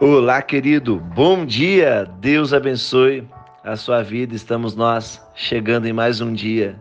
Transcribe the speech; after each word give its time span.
Olá, 0.00 0.40
querido. 0.40 1.00
Bom 1.00 1.44
dia. 1.44 2.08
Deus 2.20 2.52
abençoe 2.52 3.28
a 3.64 3.74
sua 3.74 4.00
vida. 4.00 4.32
Estamos 4.32 4.76
nós 4.76 5.20
chegando 5.34 5.86
em 5.88 5.92
mais 5.92 6.20
um 6.20 6.32
dia. 6.32 6.80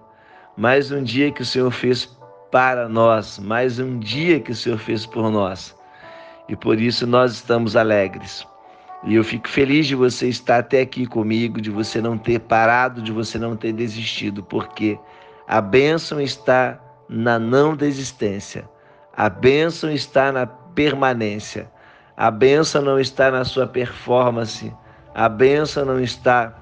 Mais 0.56 0.92
um 0.92 1.02
dia 1.02 1.32
que 1.32 1.42
o 1.42 1.46
Senhor 1.46 1.72
fez 1.72 2.16
para 2.52 2.88
nós, 2.88 3.40
mais 3.40 3.80
um 3.80 3.98
dia 3.98 4.40
que 4.40 4.52
o 4.52 4.56
Senhor 4.56 4.78
fez 4.78 5.08
por 5.08 5.32
nós. 5.32 5.76
E 6.48 6.56
por 6.56 6.80
isso 6.80 7.08
nós 7.08 7.34
estamos 7.34 7.76
alegres. 7.76 8.46
E 9.04 9.16
eu 9.16 9.24
fico 9.24 9.50
feliz 9.50 9.88
de 9.88 9.96
você 9.96 10.28
estar 10.28 10.60
até 10.60 10.82
aqui 10.82 11.08
comigo, 11.08 11.60
de 11.60 11.72
você 11.72 12.00
não 12.00 12.20
ter 12.20 12.40
parado, 12.42 13.02
de 13.02 13.12
você 13.12 13.40
não 13.40 13.56
ter 13.56 13.74
desistido, 13.74 14.44
porque 14.44 14.96
a 15.48 15.60
bênção 15.60 16.22
está 16.22 16.80
na 17.10 17.40
não 17.40 17.76
desistência. 17.76 18.70
A 19.12 19.28
bênção 19.28 19.90
está 19.90 20.32
na 20.32 20.46
permanência. 20.46 21.68
A 22.18 22.32
benção 22.32 22.82
não 22.82 23.00
está 23.00 23.30
na 23.30 23.46
sua 23.46 23.68
performance. 23.68 24.74
A 25.14 25.30
benção 25.30 25.86
não 25.86 26.00
está 26.00 26.58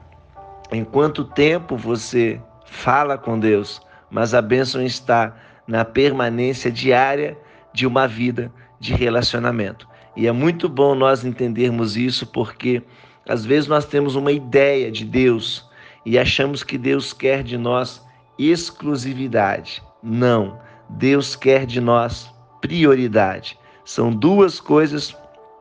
em 0.70 0.84
quanto 0.84 1.24
tempo 1.24 1.78
você 1.78 2.42
fala 2.66 3.18
com 3.18 3.40
Deus, 3.40 3.82
mas 4.12 4.34
a 4.34 4.42
bênção 4.42 4.84
está 4.84 5.34
na 5.66 5.86
permanência 5.86 6.70
diária 6.70 7.38
de 7.74 7.88
uma 7.88 8.06
vida 8.06 8.52
de 8.82 8.94
relacionamento. 8.94 9.88
E 10.14 10.28
é 10.28 10.32
muito 10.34 10.68
bom 10.68 10.94
nós 10.94 11.24
entendermos 11.24 11.96
isso 11.96 12.28
porque 12.28 12.84
às 13.26 13.46
vezes 13.46 13.70
nós 13.70 13.86
temos 13.86 14.18
uma 14.18 14.34
ideia 14.34 14.92
de 14.92 15.06
Deus 15.06 15.66
e 16.06 16.20
achamos 16.20 16.64
que 16.64 16.78
Deus 16.78 17.14
quer 17.14 17.44
de 17.44 17.58
nós 17.58 18.06
exclusividade. 18.38 19.82
Não, 20.04 20.60
Deus 20.90 21.34
quer 21.34 21.66
de 21.66 21.80
nós 21.80 22.30
prioridade. 22.60 23.58
São 23.86 24.12
duas 24.12 24.60
coisas 24.60 25.16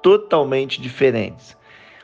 totalmente 0.04 0.82
diferentes. 0.82 1.56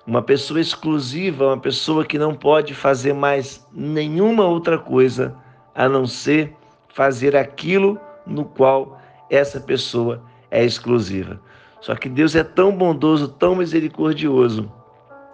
Uma 0.07 0.23
pessoa 0.23 0.59
exclusiva 0.59 1.45
é 1.45 1.49
uma 1.49 1.61
pessoa 1.61 2.03
que 2.03 2.17
não 2.17 2.35
pode 2.35 2.75
fazer 2.75 3.13
mais 3.13 3.63
nenhuma 3.71 4.47
outra 4.47 4.79
coisa 4.79 5.37
a 5.75 5.87
não 5.87 6.07
ser 6.07 6.57
fazer 6.95 7.37
aquilo 7.37 8.01
no 8.27 8.47
qual 8.47 8.99
essa 9.29 9.61
pessoa 9.61 10.23
é 10.51 10.65
exclusiva. 10.65 11.39
Só 11.83 11.95
que 11.95 12.09
Deus 12.09 12.35
é 12.35 12.43
tão 12.43 12.75
bondoso, 12.75 13.29
tão 13.29 13.55
misericordioso, 13.55 14.73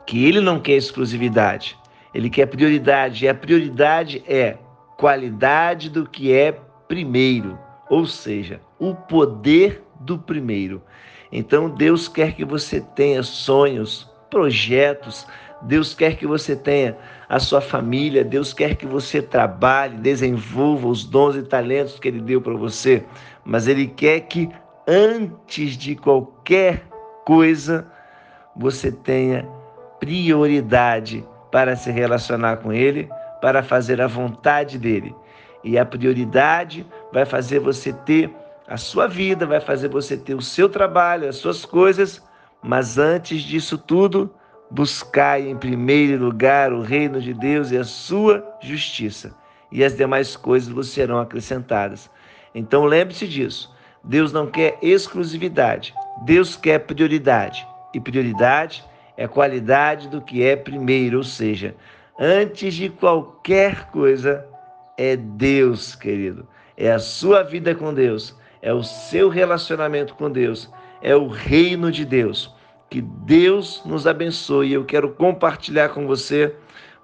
que 0.04 0.24
Ele 0.24 0.40
não 0.40 0.58
quer 0.58 0.74
exclusividade, 0.74 1.78
Ele 2.12 2.28
quer 2.28 2.46
prioridade, 2.46 3.24
e 3.24 3.28
a 3.28 3.34
prioridade 3.34 4.24
é 4.26 4.58
qualidade 4.96 5.88
do 5.88 6.04
que 6.04 6.32
é 6.32 6.50
primeiro, 6.88 7.56
ou 7.88 8.06
seja, 8.06 8.60
o 8.76 8.92
poder 8.92 9.84
do 10.00 10.18
primeiro. 10.18 10.82
Então 11.30 11.68
Deus 11.68 12.08
quer 12.08 12.32
que 12.32 12.44
você 12.44 12.80
tenha 12.80 13.22
sonhos, 13.22 14.10
projetos, 14.30 15.26
Deus 15.62 15.94
quer 15.94 16.16
que 16.16 16.26
você 16.26 16.54
tenha 16.54 16.96
a 17.28 17.38
sua 17.38 17.60
família, 17.60 18.22
Deus 18.22 18.52
quer 18.52 18.76
que 18.76 18.86
você 18.86 19.22
trabalhe, 19.22 19.96
desenvolva 19.96 20.86
os 20.86 21.04
dons 21.04 21.36
e 21.36 21.42
talentos 21.42 21.98
que 21.98 22.08
Ele 22.08 22.20
deu 22.20 22.40
para 22.40 22.54
você, 22.54 23.04
mas 23.44 23.66
Ele 23.66 23.86
quer 23.86 24.20
que 24.20 24.48
antes 24.86 25.76
de 25.76 25.96
qualquer 25.96 26.84
coisa 27.24 27.90
você 28.54 28.92
tenha 28.92 29.46
prioridade 29.98 31.26
para 31.50 31.74
se 31.74 31.90
relacionar 31.90 32.58
com 32.58 32.72
Ele, 32.72 33.08
para 33.40 33.62
fazer 33.62 34.00
a 34.00 34.06
vontade 34.06 34.78
dEle. 34.78 35.14
E 35.64 35.78
a 35.78 35.84
prioridade 35.84 36.86
vai 37.12 37.24
fazer 37.24 37.58
você 37.58 37.92
ter 37.92 38.30
a 38.68 38.76
sua 38.76 39.06
vida, 39.06 39.46
vai 39.46 39.60
fazer 39.60 39.88
você 39.88 40.16
ter 40.16 40.34
o 40.34 40.42
seu 40.42 40.68
trabalho, 40.68 41.28
as 41.28 41.36
suas 41.36 41.64
coisas, 41.64 42.20
mas 42.62 42.98
antes 42.98 43.42
disso 43.42 43.78
tudo, 43.78 44.32
buscai 44.70 45.48
em 45.48 45.56
primeiro 45.56 46.24
lugar 46.24 46.72
o 46.72 46.80
reino 46.80 47.20
de 47.20 47.32
Deus 47.32 47.70
e 47.70 47.76
a 47.76 47.84
sua 47.84 48.44
justiça, 48.60 49.32
e 49.70 49.84
as 49.84 49.96
demais 49.96 50.36
coisas 50.36 50.68
vos 50.68 50.88
serão 50.88 51.20
acrescentadas. 51.20 52.10
Então 52.54 52.84
lembre-se 52.84 53.28
disso. 53.28 53.74
Deus 54.02 54.32
não 54.32 54.46
quer 54.46 54.78
exclusividade, 54.82 55.94
Deus 56.24 56.56
quer 56.56 56.80
prioridade. 56.80 57.66
E 57.94 58.00
prioridade 58.00 58.84
é 59.16 59.26
qualidade 59.26 60.08
do 60.08 60.20
que 60.20 60.44
é 60.44 60.54
primeiro, 60.54 61.18
ou 61.18 61.24
seja, 61.24 61.74
antes 62.18 62.74
de 62.74 62.88
qualquer 62.88 63.90
coisa, 63.90 64.46
é 64.98 65.16
Deus, 65.16 65.94
querido. 65.94 66.46
É 66.76 66.92
a 66.92 66.98
sua 66.98 67.42
vida 67.42 67.74
com 67.74 67.94
Deus 67.94 68.36
é 68.66 68.74
o 68.74 68.82
seu 68.82 69.28
relacionamento 69.28 70.16
com 70.16 70.28
Deus, 70.28 70.68
é 71.00 71.14
o 71.14 71.28
reino 71.28 71.92
de 71.92 72.04
Deus. 72.04 72.52
Que 72.90 73.00
Deus 73.00 73.80
nos 73.86 74.08
abençoe. 74.08 74.72
Eu 74.72 74.84
quero 74.84 75.12
compartilhar 75.12 75.90
com 75.90 76.04
você 76.04 76.52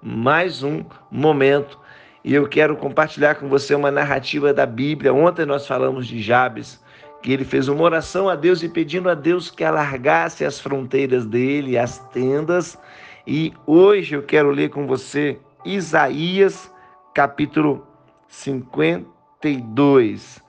mais 0.01 0.61
um 0.61 0.83
momento 1.09 1.79
e 2.21 2.33
eu 2.33 2.49
quero 2.49 2.75
compartilhar 2.75 3.35
com 3.35 3.47
você 3.47 3.73
uma 3.73 3.89
narrativa 3.89 4.53
da 4.53 4.65
Bíblia. 4.65 5.13
Ontem 5.13 5.45
nós 5.45 5.65
falamos 5.65 6.05
de 6.05 6.21
Jabes, 6.21 6.83
que 7.21 7.31
ele 7.31 7.45
fez 7.45 7.69
uma 7.69 7.81
oração 7.81 8.27
a 8.27 8.35
Deus 8.35 8.61
e 8.61 8.67
pedindo 8.67 9.09
a 9.09 9.13
Deus 9.13 9.49
que 9.49 9.63
alargasse 9.63 10.43
as 10.43 10.59
fronteiras 10.59 11.25
dele, 11.25 11.77
as 11.77 11.97
tendas. 12.09 12.77
E 13.25 13.53
hoje 13.65 14.15
eu 14.15 14.23
quero 14.23 14.51
ler 14.51 14.69
com 14.69 14.85
você 14.85 15.39
Isaías, 15.63 16.69
capítulo 17.13 17.87
52. 18.27 20.42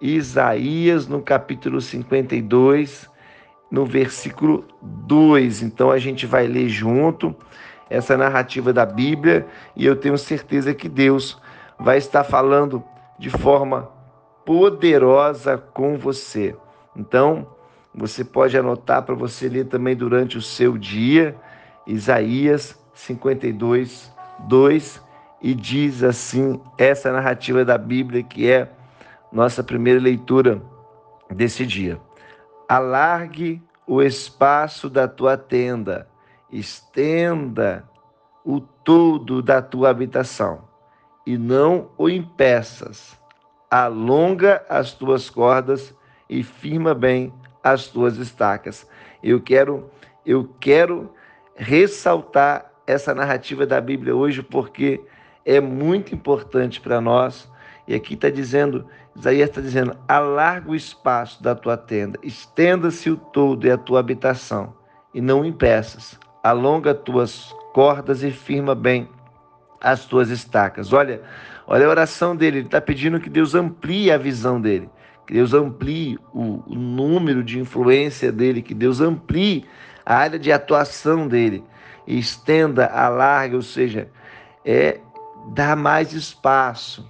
Isaías, 0.00 1.08
no 1.08 1.20
capítulo 1.20 1.80
52, 1.80 3.08
no 3.70 3.84
versículo 3.84 4.64
2. 4.82 5.62
Então 5.62 5.90
a 5.90 5.98
gente 5.98 6.26
vai 6.26 6.46
ler 6.46 6.68
junto 6.68 7.34
essa 7.90 8.16
narrativa 8.16 8.72
da 8.72 8.84
Bíblia 8.84 9.46
e 9.74 9.84
eu 9.84 9.96
tenho 9.96 10.18
certeza 10.18 10.74
que 10.74 10.88
Deus 10.88 11.40
vai 11.78 11.98
estar 11.98 12.24
falando 12.24 12.82
de 13.18 13.30
forma 13.30 13.90
poderosa 14.44 15.58
com 15.58 15.96
você. 15.96 16.54
Então, 16.96 17.46
você 17.94 18.24
pode 18.24 18.56
anotar 18.56 19.02
para 19.02 19.14
você 19.14 19.48
ler 19.48 19.66
também 19.66 19.96
durante 19.96 20.38
o 20.38 20.42
seu 20.42 20.78
dia, 20.78 21.36
Isaías 21.86 22.78
52, 22.94 24.12
2, 24.40 25.02
e 25.42 25.54
diz 25.54 26.02
assim: 26.02 26.60
essa 26.76 27.12
narrativa 27.12 27.64
da 27.64 27.78
Bíblia 27.78 28.22
que 28.22 28.50
é 28.50 28.68
nossa 29.32 29.62
primeira 29.62 30.00
leitura 30.00 30.62
desse 31.30 31.66
dia. 31.66 32.00
Alargue 32.68 33.62
o 33.86 34.02
espaço 34.02 34.90
da 34.90 35.08
tua 35.08 35.36
tenda, 35.36 36.08
estenda 36.50 37.88
o 38.44 38.60
todo 38.60 39.42
da 39.42 39.60
tua 39.60 39.90
habitação 39.90 40.68
e 41.26 41.36
não 41.36 41.90
o 41.96 42.08
impeças. 42.08 43.18
Alonga 43.70 44.64
as 44.68 44.94
tuas 44.94 45.28
cordas 45.28 45.94
e 46.28 46.42
firma 46.42 46.94
bem 46.94 47.32
as 47.62 47.86
tuas 47.86 48.16
estacas. 48.16 48.88
Eu 49.22 49.40
quero 49.40 49.90
eu 50.24 50.48
quero 50.60 51.12
ressaltar 51.54 52.70
essa 52.86 53.14
narrativa 53.14 53.66
da 53.66 53.80
Bíblia 53.80 54.14
hoje 54.14 54.42
porque 54.42 55.00
é 55.44 55.60
muito 55.60 56.14
importante 56.14 56.80
para 56.80 57.00
nós 57.00 57.50
e 57.88 57.94
aqui 57.94 58.12
está 58.12 58.28
dizendo, 58.28 58.86
Isaías 59.16 59.48
está 59.48 59.62
dizendo: 59.62 59.96
alarga 60.06 60.70
o 60.70 60.76
espaço 60.76 61.42
da 61.42 61.54
tua 61.54 61.74
tenda, 61.74 62.18
estenda-se 62.22 63.10
o 63.10 63.16
todo 63.16 63.66
e 63.66 63.70
a 63.70 63.78
tua 63.78 63.98
habitação, 63.98 64.74
e 65.14 65.22
não 65.22 65.42
impeças. 65.42 66.20
Alonga 66.44 66.94
tuas 66.94 67.50
cordas 67.72 68.22
e 68.22 68.30
firma 68.30 68.74
bem 68.74 69.08
as 69.80 70.04
tuas 70.04 70.28
estacas. 70.28 70.92
Olha, 70.92 71.22
olha 71.66 71.86
a 71.86 71.88
oração 71.88 72.36
dele, 72.36 72.58
ele 72.58 72.66
está 72.66 72.80
pedindo 72.80 73.18
que 73.18 73.30
Deus 73.30 73.54
amplie 73.54 74.12
a 74.12 74.18
visão 74.18 74.60
dele, 74.60 74.90
que 75.26 75.32
Deus 75.32 75.54
amplie 75.54 76.18
o, 76.34 76.62
o 76.66 76.74
número 76.74 77.42
de 77.42 77.58
influência 77.58 78.30
dele, 78.30 78.60
que 78.60 78.74
Deus 78.74 79.00
amplie 79.00 79.64
a 80.04 80.14
área 80.14 80.38
de 80.38 80.52
atuação 80.52 81.26
dele, 81.26 81.64
e 82.06 82.18
estenda, 82.18 82.86
alarga, 82.86 83.56
ou 83.56 83.62
seja, 83.62 84.08
é 84.62 85.00
dar 85.54 85.74
mais 85.74 86.12
espaço 86.12 87.08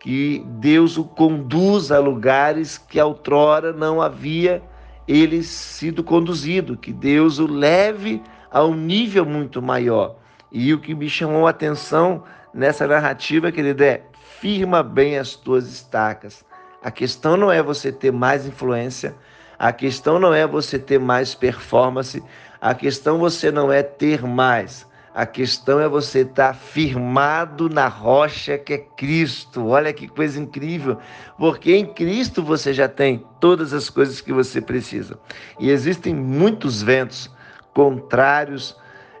que 0.00 0.42
Deus 0.46 0.96
o 0.96 1.04
conduza 1.04 1.96
a 1.96 2.00
lugares 2.00 2.78
que 2.78 3.00
outrora 3.00 3.72
não 3.72 4.00
havia 4.00 4.62
ele 5.06 5.42
sido 5.42 6.02
conduzido, 6.02 6.76
que 6.76 6.92
Deus 6.92 7.38
o 7.38 7.46
leve 7.46 8.22
a 8.50 8.64
um 8.64 8.74
nível 8.74 9.26
muito 9.26 9.60
maior. 9.60 10.16
E 10.50 10.72
o 10.72 10.80
que 10.80 10.94
me 10.94 11.08
chamou 11.08 11.46
a 11.46 11.50
atenção 11.50 12.24
nessa 12.54 12.86
narrativa, 12.86 13.52
querido, 13.52 13.84
é 13.84 14.02
firma 14.38 14.82
bem 14.82 15.18
as 15.18 15.34
tuas 15.34 15.68
estacas. 15.68 16.44
A 16.82 16.90
questão 16.90 17.36
não 17.36 17.52
é 17.52 17.62
você 17.62 17.92
ter 17.92 18.10
mais 18.10 18.46
influência, 18.46 19.14
a 19.58 19.70
questão 19.72 20.18
não 20.18 20.32
é 20.32 20.46
você 20.46 20.78
ter 20.78 20.98
mais 20.98 21.34
performance, 21.34 22.22
a 22.58 22.74
questão 22.74 23.18
você 23.18 23.50
não 23.50 23.70
é 23.70 23.82
ter 23.82 24.22
mais. 24.22 24.86
A 25.12 25.26
questão 25.26 25.80
é 25.80 25.88
você 25.88 26.20
estar 26.20 26.54
firmado 26.54 27.68
na 27.68 27.88
rocha 27.88 28.56
que 28.56 28.74
é 28.74 28.78
Cristo. 28.78 29.66
Olha 29.66 29.92
que 29.92 30.06
coisa 30.06 30.38
incrível, 30.38 30.98
porque 31.36 31.74
em 31.74 31.84
Cristo 31.84 32.42
você 32.42 32.72
já 32.72 32.88
tem 32.88 33.24
todas 33.40 33.72
as 33.72 33.90
coisas 33.90 34.20
que 34.20 34.32
você 34.32 34.60
precisa. 34.60 35.18
E 35.58 35.70
existem 35.70 36.14
muitos 36.14 36.80
ventos 36.80 37.28
contrários, 37.74 38.76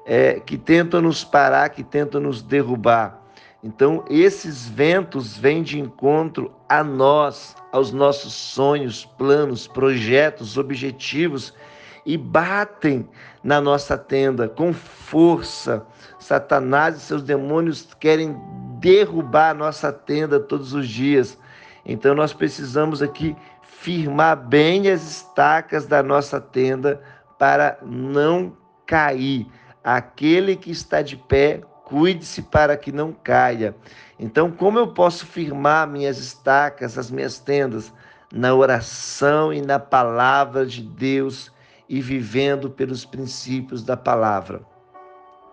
é, 0.06 0.40
que 0.40 0.56
tentam 0.56 1.00
nos 1.00 1.24
parar, 1.24 1.68
que 1.70 1.82
tentam 1.82 2.20
nos 2.20 2.40
derrubar. 2.40 3.20
Então, 3.62 4.04
esses 4.08 4.66
ventos 4.68 5.36
vêm 5.36 5.62
de 5.62 5.78
encontro 5.78 6.52
a 6.68 6.82
nós, 6.82 7.54
aos 7.72 7.92
nossos 7.92 8.32
sonhos, 8.32 9.04
planos, 9.18 9.66
projetos, 9.66 10.56
objetivos 10.56 11.52
e 12.04 12.16
batem 12.16 13.08
na 13.42 13.60
nossa 13.60 13.96
tenda 13.96 14.48
com 14.48 14.72
força. 14.72 15.84
Satanás 16.18 16.96
e 16.96 17.00
seus 17.00 17.22
demônios 17.22 17.88
querem 17.98 18.36
derrubar 18.78 19.50
a 19.50 19.54
nossa 19.54 19.92
tenda 19.92 20.40
todos 20.40 20.72
os 20.72 20.88
dias. 20.88 21.38
Então, 21.84 22.14
nós 22.14 22.32
precisamos 22.32 23.02
aqui 23.02 23.36
firmar 23.62 24.36
bem 24.36 24.90
as 24.90 25.02
estacas 25.02 25.86
da 25.86 26.02
nossa 26.02 26.40
tenda 26.40 27.00
para 27.38 27.78
não 27.82 28.56
cair. 28.86 29.46
Aquele 29.82 30.56
que 30.56 30.70
está 30.70 31.00
de 31.00 31.16
pé, 31.16 31.62
cuide-se 31.84 32.42
para 32.42 32.76
que 32.76 32.92
não 32.92 33.12
caia. 33.12 33.74
Então, 34.18 34.50
como 34.50 34.78
eu 34.78 34.88
posso 34.88 35.24
firmar 35.24 35.88
minhas 35.88 36.18
estacas, 36.18 36.98
as 36.98 37.10
minhas 37.10 37.38
tendas? 37.38 37.92
Na 38.32 38.54
oração 38.54 39.52
e 39.52 39.60
na 39.60 39.78
palavra 39.78 40.64
de 40.64 40.82
Deus 40.82 41.50
e 41.90 42.00
vivendo 42.00 42.70
pelos 42.70 43.04
princípios 43.04 43.82
da 43.82 43.96
palavra. 43.96 44.62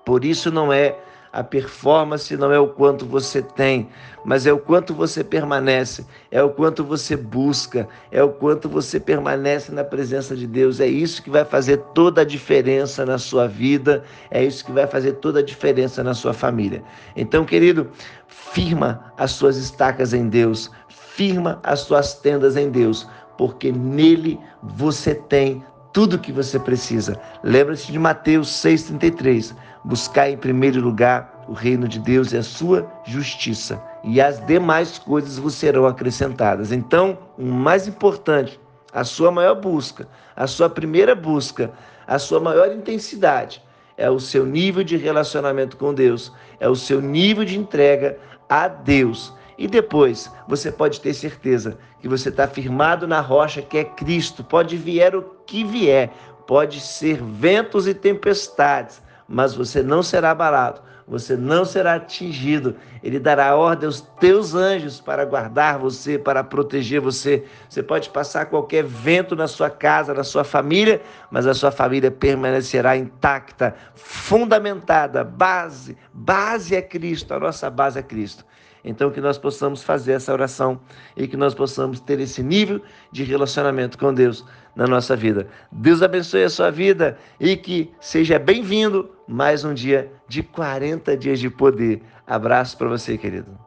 Por 0.06 0.24
isso 0.24 0.52
não 0.52 0.72
é 0.72 0.96
a 1.34 1.44
performance 1.44 2.36
não 2.38 2.52
é 2.52 2.60
o 2.60 2.70
quanto 2.70 3.06
você 3.06 3.42
tem, 3.42 3.90
mas 4.24 4.48
é 4.48 4.54
o 4.54 4.58
quanto 4.58 4.94
você 4.94 5.24
permanece, 5.24 6.06
é 6.32 6.42
o 6.42 6.50
quanto 6.50 6.84
você 6.84 7.16
busca, 7.16 7.88
é 8.12 8.24
o 8.24 8.30
quanto 8.30 8.70
você 8.70 9.00
permanece 9.00 9.72
na 9.72 9.84
presença 9.84 10.36
de 10.36 10.48
Deus. 10.48 10.80
É 10.80 10.88
isso 10.88 11.22
que 11.22 11.30
vai 11.30 11.46
fazer 11.46 11.78
toda 11.94 12.22
a 12.22 12.26
diferença 12.26 13.06
na 13.06 13.18
sua 13.18 13.48
vida, 13.48 14.04
é 14.32 14.44
isso 14.44 14.66
que 14.66 14.72
vai 14.72 14.88
fazer 14.88 15.14
toda 15.14 15.40
a 15.40 15.44
diferença 15.44 16.04
na 16.04 16.14
sua 16.14 16.34
família. 16.34 16.82
Então, 17.16 17.46
querido, 17.46 17.90
firma 18.28 19.14
as 19.18 19.32
suas 19.32 19.58
estacas 19.58 20.14
em 20.14 20.30
Deus, 20.30 20.72
firma 20.88 21.60
as 21.62 21.82
suas 21.82 22.16
tendas 22.16 22.56
em 22.56 22.70
Deus, 22.70 23.08
porque 23.38 23.72
nele 23.72 24.40
você 24.64 25.14
tem 25.14 25.64
tudo 25.98 26.18
o 26.18 26.20
que 26.20 26.32
você 26.32 26.60
precisa. 26.60 27.20
Lembre-se 27.44 27.92
de 27.92 27.98
Mateus 27.98 28.50
6,33. 28.50 29.56
Buscar 29.84 30.30
em 30.30 30.38
primeiro 30.38 30.80
lugar 30.80 31.44
o 31.48 31.54
reino 31.54 31.88
de 31.88 31.98
Deus 31.98 32.32
e 32.32 32.38
a 32.38 32.44
sua 32.44 32.88
justiça, 33.04 33.82
e 34.04 34.22
as 34.22 34.40
demais 34.46 35.00
coisas 35.00 35.40
vos 35.40 35.56
serão 35.56 35.88
acrescentadas. 35.88 36.72
Então, 36.72 37.18
o 37.36 37.44
mais 37.44 37.88
importante, 37.88 38.60
a 38.94 39.04
sua 39.04 39.32
maior 39.32 39.56
busca, 39.56 40.08
a 40.36 40.46
sua 40.46 40.70
primeira 40.70 41.16
busca, 41.16 41.72
a 42.06 42.20
sua 42.20 42.40
maior 42.40 42.72
intensidade 42.72 43.60
é 43.98 44.08
o 44.08 44.20
seu 44.20 44.46
nível 44.46 44.84
de 44.84 44.98
relacionamento 44.98 45.78
com 45.78 45.96
Deus, 45.96 46.32
é 46.60 46.70
o 46.70 46.76
seu 46.76 47.02
nível 47.02 47.44
de 47.44 47.58
entrega 47.58 48.20
a 48.48 48.68
Deus. 48.68 49.34
E 49.58 49.68
depois, 49.68 50.32
você 50.48 50.72
pode 50.72 51.02
ter 51.02 51.14
certeza 51.14 51.80
que 52.00 52.08
você 52.08 52.30
está 52.30 52.48
firmado 52.48 53.08
na 53.08 53.20
rocha 53.20 53.62
que 53.62 53.78
é 53.80 53.84
Cristo. 53.84 54.44
Pode 54.44 54.78
vier 54.78 55.16
o 55.16 55.24
que 55.48 55.64
vier, 55.64 56.12
pode 56.46 56.80
ser 56.80 57.22
ventos 57.22 57.88
e 57.88 57.94
tempestades, 57.94 59.02
mas 59.28 59.56
você 59.56 59.82
não 59.82 60.04
será 60.04 60.32
abalado, 60.32 60.82
você 61.08 61.36
não 61.36 61.66
será 61.66 61.96
atingido. 61.96 62.76
Ele 63.02 63.20
dará 63.20 63.56
ordem 63.56 63.88
aos 63.88 64.02
teus 64.20 64.54
anjos 64.54 65.02
para 65.02 65.26
guardar 65.26 65.80
você, 65.80 66.20
para 66.20 66.44
proteger 66.44 67.02
você. 67.02 67.44
Você 67.68 67.82
pode 67.82 68.12
passar 68.12 68.46
qualquer 68.46 68.84
vento 68.84 69.36
na 69.36 69.48
sua 69.48 69.72
casa, 69.72 70.14
na 70.14 70.24
sua 70.24 70.44
família, 70.44 71.02
mas 71.32 71.48
a 71.48 71.56
sua 71.56 71.72
família 71.72 72.12
permanecerá 72.12 72.96
intacta, 72.96 73.74
fundamentada, 73.96 75.24
base, 75.24 75.98
base 76.14 76.76
é 76.76 76.82
Cristo, 76.82 77.34
a 77.34 77.40
nossa 77.40 77.72
base 77.72 77.98
é 77.98 78.04
Cristo. 78.04 78.46
Então, 78.88 79.12
que 79.12 79.20
nós 79.20 79.38
possamos 79.38 79.84
fazer 79.84 80.14
essa 80.14 80.32
oração 80.32 80.80
e 81.16 81.28
que 81.28 81.36
nós 81.36 81.54
possamos 81.54 82.00
ter 82.00 82.20
esse 82.22 82.42
nível 82.42 82.82
de 83.12 83.24
relacionamento 83.24 83.98
com 83.98 84.14
Deus 84.14 84.46
na 84.76 84.88
nossa 84.88 85.16
vida. 85.16 85.48
Deus 85.70 86.02
abençoe 86.02 86.44
a 86.44 86.50
sua 86.50 86.72
vida 86.72 87.18
e 87.40 87.58
que 87.58 87.92
seja 88.00 88.40
bem-vindo 88.40 89.10
mais 89.28 89.66
um 89.66 89.74
dia 89.74 90.10
de 90.28 90.42
40 90.42 91.18
dias 91.18 91.40
de 91.40 91.50
poder. 91.50 92.02
Abraço 92.26 92.78
para 92.78 92.88
você, 92.88 93.18
querido. 93.18 93.67